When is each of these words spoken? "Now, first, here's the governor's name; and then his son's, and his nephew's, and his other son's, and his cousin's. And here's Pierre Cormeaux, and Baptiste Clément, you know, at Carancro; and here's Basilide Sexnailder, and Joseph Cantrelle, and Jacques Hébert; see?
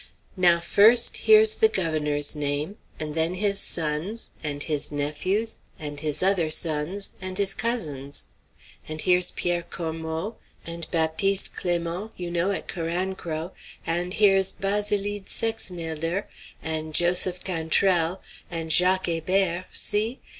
"Now, 0.35 0.59
first, 0.59 1.15
here's 1.17 1.53
the 1.53 1.67
governor's 1.67 2.35
name; 2.35 2.77
and 2.99 3.13
then 3.13 3.35
his 3.35 3.59
son's, 3.59 4.31
and 4.43 4.63
his 4.63 4.91
nephew's, 4.91 5.59
and 5.77 5.99
his 5.99 6.23
other 6.23 6.49
son's, 6.49 7.11
and 7.21 7.37
his 7.37 7.53
cousin's. 7.53 8.25
And 8.87 9.03
here's 9.03 9.29
Pierre 9.29 9.61
Cormeaux, 9.61 10.37
and 10.65 10.89
Baptiste 10.89 11.53
Clément, 11.53 12.09
you 12.17 12.31
know, 12.31 12.49
at 12.49 12.67
Carancro; 12.67 13.51
and 13.85 14.15
here's 14.15 14.53
Basilide 14.53 15.27
Sexnailder, 15.29 16.23
and 16.63 16.95
Joseph 16.95 17.43
Cantrelle, 17.43 18.23
and 18.49 18.71
Jacques 18.73 19.05
Hébert; 19.05 19.65
see? 19.71 20.19